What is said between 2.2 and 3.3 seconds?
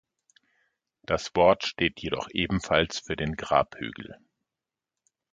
ebenfalls für